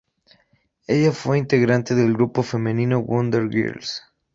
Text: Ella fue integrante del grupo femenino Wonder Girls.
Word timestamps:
Ella 0.87 1.11
fue 1.11 1.37
integrante 1.37 1.93
del 1.93 2.13
grupo 2.13 2.41
femenino 2.41 2.97
Wonder 3.03 3.47
Girls. 3.49 4.01